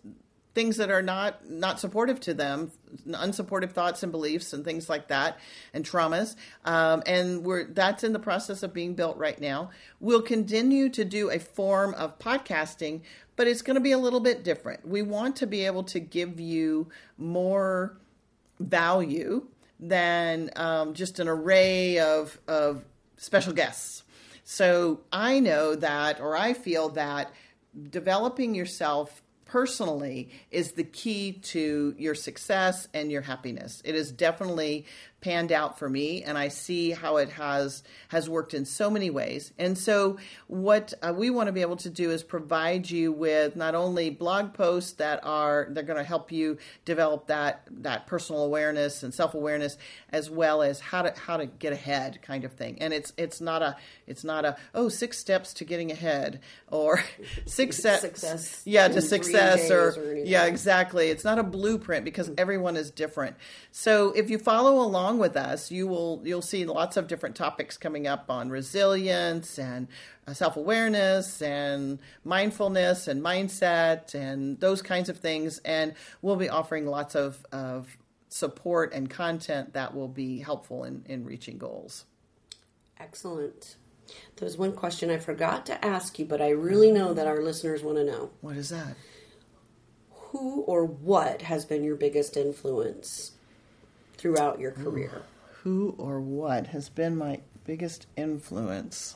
[0.56, 2.72] things that are not not supportive to them
[3.08, 5.38] unsupportive thoughts and beliefs and things like that
[5.74, 6.36] and traumas.
[6.66, 9.70] Um, and we're that's in the process of being built right now.
[10.00, 13.02] We'll continue to do a form of podcasting
[13.40, 14.86] but it's going to be a little bit different.
[14.86, 17.98] We want to be able to give you more
[18.60, 19.48] value
[19.80, 22.84] than um, just an array of of
[23.16, 24.04] special guests
[24.50, 27.32] so i know that or i feel that
[27.92, 33.82] developing yourself personally is the key to your success and your happiness.
[33.84, 34.86] It is definitely
[35.22, 39.10] panned out for me and I see how it has has worked in so many
[39.10, 39.52] ways.
[39.58, 43.56] And so what uh, we want to be able to do is provide you with
[43.56, 48.44] not only blog posts that are they're going to help you develop that that personal
[48.44, 49.78] awareness and self-awareness
[50.12, 52.78] as well as how to how to get ahead kind of thing.
[52.80, 53.76] And it's it's not a
[54.08, 56.40] it's not a oh six steps to getting ahead
[56.72, 57.04] or
[57.46, 58.62] six steps Success.
[58.66, 61.10] yeah to success or, or yeah exactly.
[61.10, 63.36] It's not a blueprint because everyone is different.
[63.72, 67.78] So if you follow along with us you will you'll see lots of different topics
[67.78, 69.88] coming up on resilience and
[70.28, 76.86] uh, self-awareness and mindfulness and mindset and those kinds of things and we'll be offering
[76.86, 82.06] lots of, of support and content that will be helpful in, in reaching goals
[83.00, 83.78] Excellent.
[84.38, 87.84] There's one question I forgot to ask you, but I really know that our listeners
[87.84, 88.32] want to know.
[88.42, 88.96] What is that?
[90.10, 93.32] Who or what has been your biggest influence
[94.20, 95.24] throughout your career?
[95.64, 99.16] Who or what has been my biggest influence?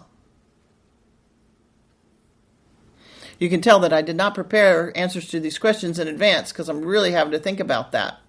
[3.37, 6.69] You can tell that I did not prepare answers to these questions in advance because
[6.69, 8.19] I'm really having to think about that.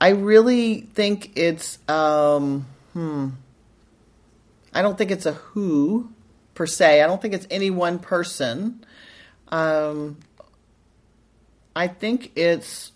[0.00, 3.30] I really think it's um hmm.
[4.72, 6.10] I don't think it's a who
[6.54, 7.02] per se.
[7.02, 8.84] I don't think it's any one person.
[9.48, 10.18] Um
[11.76, 12.92] I think it's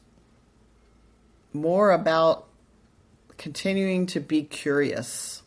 [1.53, 2.47] more about
[3.37, 5.43] continuing to be curious.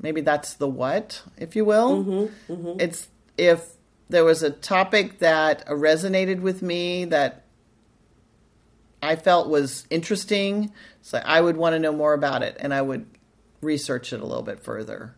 [0.00, 2.04] Maybe that's the what, if you will.
[2.04, 2.80] Mm-hmm, mm-hmm.
[2.80, 3.70] It's if
[4.08, 7.44] there was a topic that resonated with me that
[9.02, 12.82] I felt was interesting, so I would want to know more about it and I
[12.82, 13.06] would
[13.60, 15.16] research it a little bit further.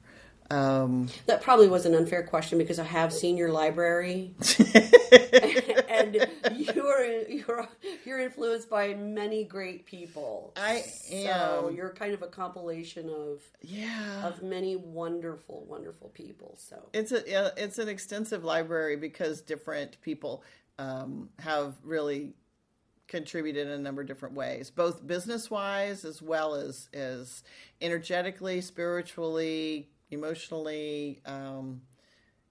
[0.50, 4.34] Um, That probably was an unfair question because I have seen your library,
[5.88, 6.26] and
[6.56, 7.68] you're you're
[8.04, 10.52] you're influenced by many great people.
[10.56, 11.76] I So am.
[11.76, 14.26] you're kind of a compilation of yeah.
[14.26, 16.56] of many wonderful, wonderful people.
[16.58, 20.42] So It's a yeah, it's an extensive library because different people
[20.78, 22.34] um, have really
[23.08, 27.42] contributed in a number of different ways, both business wise as well as as
[27.80, 31.20] energetically, spiritually, emotionally.
[31.24, 31.82] Um,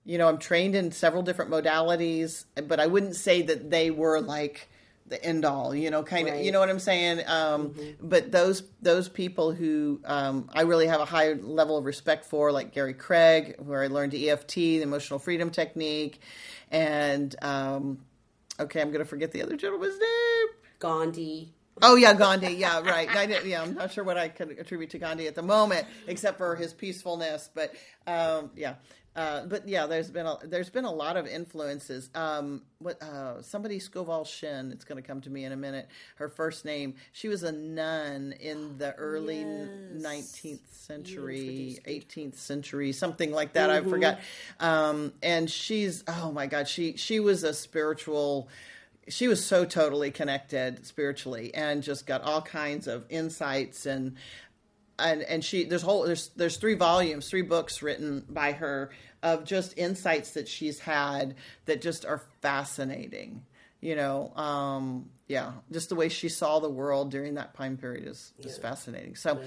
[0.03, 4.21] you know, I'm trained in several different modalities, but I wouldn't say that they were
[4.21, 4.69] like
[5.07, 5.73] the end all.
[5.73, 6.39] You know, kind of.
[6.41, 7.23] You know what I'm saying?
[7.27, 12.25] Um, But those those people who um, I really have a high level of respect
[12.25, 16.21] for, like Gary Craig, where I learned EFT, the emotional freedom technique,
[16.69, 17.99] and um,
[18.59, 20.47] okay, I'm going to forget the other gentleman's name.
[20.79, 21.54] Gandhi.
[21.81, 22.53] Oh yeah, Gandhi.
[22.53, 23.09] Yeah, right.
[23.09, 25.85] I did, yeah, I'm not sure what I could attribute to Gandhi at the moment,
[26.07, 27.49] except for his peacefulness.
[27.53, 27.73] But
[28.07, 28.75] um, yeah,
[29.15, 32.09] uh, but yeah, there's been a, there's been a lot of influences.
[32.15, 34.71] Um, what uh, somebody Scoval Shin?
[34.71, 35.89] It's going to come to me in a minute.
[36.15, 36.95] Her first name.
[37.11, 40.31] She was a nun in the early Yes.
[40.41, 43.69] 19th century, 18th century, something like that.
[43.69, 44.19] I forgot.
[44.61, 48.47] Um, and she's oh my god, she she was a spiritual
[49.07, 54.15] she was so totally connected spiritually and just got all kinds of insights and
[54.97, 58.89] and and she there's whole there's there's three volumes three books written by her
[59.21, 61.35] of just insights that she's had
[61.65, 63.43] that just are fascinating
[63.81, 68.07] you know um yeah just the way she saw the world during that time period
[68.07, 69.15] is is fascinating.
[69.15, 69.39] So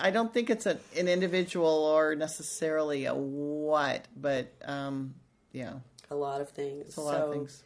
[0.00, 5.14] i don't think it's a, an individual or necessarily a what but um
[5.52, 5.74] yeah.
[6.10, 6.88] A lot of things.
[6.88, 7.62] it's a lot of things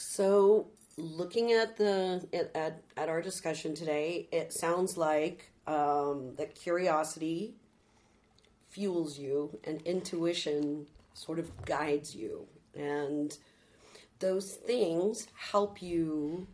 [0.00, 7.54] So, looking at the at, at, our discussion today, it sounds like um, that curiosity
[8.68, 12.46] fuels you, and intuition sort of guides you,
[12.76, 13.36] and
[14.20, 16.46] those things help you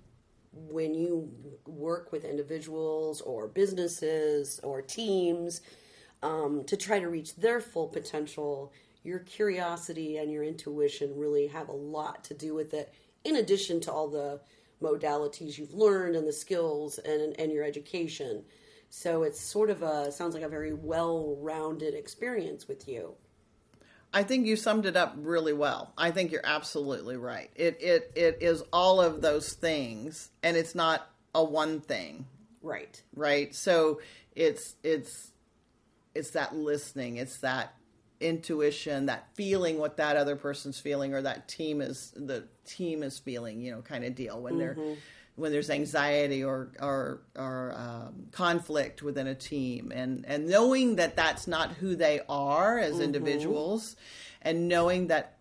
[0.54, 1.30] when you
[1.66, 5.60] work with individuals or businesses or teams
[6.22, 8.72] um, to try to reach their full potential,
[9.02, 12.90] your curiosity and your intuition really have a lot to do with it,
[13.24, 14.40] in addition to all the
[14.82, 18.44] modalities you've learned and the skills and, and your education.
[18.90, 23.14] So it's sort of a, sounds like a very well rounded experience with you.
[24.12, 25.92] I think you summed it up really well.
[25.98, 27.50] I think you're absolutely right.
[27.56, 32.26] It it it is all of those things and it's not a one thing,
[32.62, 33.02] Right.
[33.16, 33.52] right?
[33.52, 34.00] So
[34.36, 35.32] it's it's
[36.14, 37.74] it's that listening, it's that
[38.20, 43.18] intuition, that feeling what that other person's feeling or that team is the team is
[43.18, 44.40] feeling, you know, kind of deal.
[44.40, 44.76] When they're
[45.36, 51.16] when there's anxiety or or or um, conflict within a team, and and knowing that
[51.16, 53.96] that's not who they are as individuals,
[54.42, 55.38] and knowing that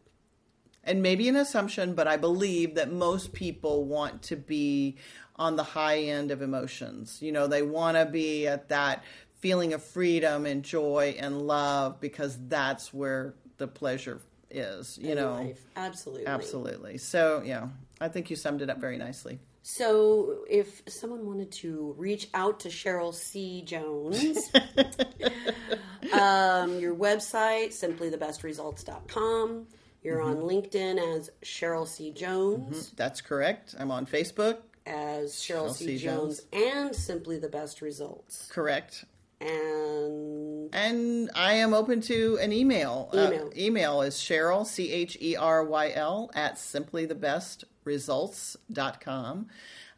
[0.84, 4.97] and maybe an assumption, but I believe that most people want to be
[5.36, 7.19] on the high end of emotions.
[7.21, 9.03] You know, they want to be at that
[9.43, 15.17] feeling of freedom and joy and love because that's where the pleasure is, you in
[15.17, 15.33] know.
[15.33, 15.59] life.
[15.75, 16.25] Absolutely.
[16.25, 16.97] Absolutely.
[16.97, 17.67] So, yeah,
[17.99, 19.39] I think you summed it up very nicely.
[19.61, 23.63] So, if someone wanted to reach out to Cheryl C.
[23.63, 24.49] Jones,
[26.13, 29.67] um, your website, simplythebestresults.com.
[30.03, 32.11] You're on LinkedIn as Cheryl C.
[32.11, 33.75] Jones, That's correct.
[33.77, 34.59] I'm on Facebook.
[34.85, 35.85] as Cheryl, Cheryl C.
[35.85, 35.97] C.
[35.97, 38.47] Jones, and Simply the Best Results.
[38.49, 39.03] Correct.
[39.43, 43.09] And And I am open to an email.
[43.13, 43.47] Email.
[43.47, 49.47] Uh, email is Cheryl, C H E R Y L, at simplythebest results.com.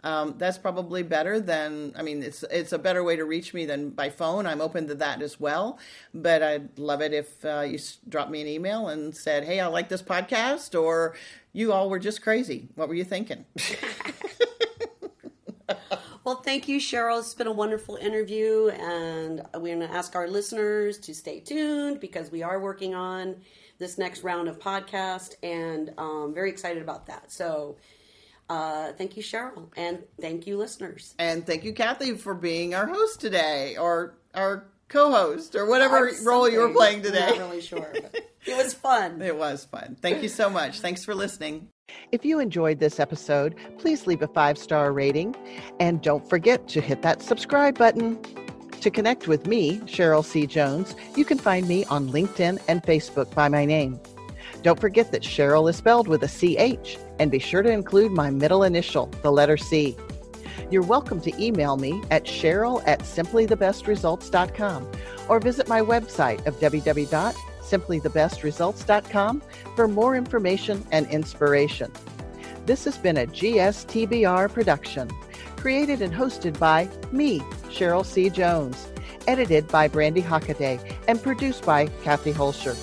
[0.03, 3.65] Um, that's probably better than I mean it's it's a better way to reach me
[3.65, 4.45] than by phone.
[4.45, 5.79] I'm open to that as well,
[6.13, 9.65] but I'd love it if uh, you drop me an email and said, "Hey, I
[9.65, 11.15] like this podcast," or
[11.53, 12.69] "You all were just crazy.
[12.75, 13.45] What were you thinking?"
[16.23, 17.19] Well, thank you, Cheryl.
[17.19, 21.99] It's been a wonderful interview, and we're going to ask our listeners to stay tuned
[21.99, 23.35] because we are working on
[23.77, 27.31] this next round of podcast, and um, very excited about that.
[27.31, 27.77] So,
[28.49, 31.13] uh, thank you, Cheryl, and thank you, listeners.
[31.19, 36.49] And thank you, Kathy, for being our host today, or our co-host, or whatever role
[36.49, 37.23] you were playing today.
[37.23, 37.93] I'm not really sure.
[37.93, 39.21] it was fun.
[39.21, 39.97] It was fun.
[40.01, 40.79] Thank you so much.
[40.79, 41.69] Thanks for listening.
[42.15, 45.35] If you enjoyed this episode, please leave a five star rating
[45.81, 48.17] and don't forget to hit that subscribe button.
[48.79, 50.47] To connect with me, Cheryl C.
[50.47, 53.99] Jones, you can find me on LinkedIn and Facebook by my name.
[54.61, 58.29] Don't forget that Cheryl is spelled with a CH, and be sure to include my
[58.29, 59.97] middle initial, the letter C.
[60.71, 64.91] You're welcome to email me at cheryl at simplythebestresults.com
[65.27, 67.35] or visit my website of www
[67.65, 69.41] simplythebestresults.com
[69.75, 71.91] for more information and inspiration.
[72.65, 75.09] This has been a GSTBR production,
[75.57, 77.39] created and hosted by me,
[77.69, 78.29] Cheryl C.
[78.29, 78.87] Jones,
[79.27, 82.77] edited by Brandy Hockaday, and produced by Kathy Holscher.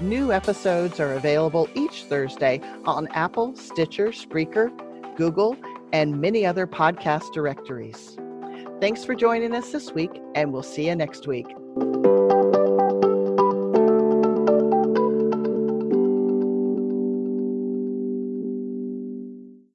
[0.00, 4.70] New episodes are available each Thursday on Apple, Stitcher, Spreaker,
[5.16, 5.56] Google,
[5.92, 8.16] and many other podcast directories.
[8.80, 11.46] Thanks for joining us this week, and we'll see you next week.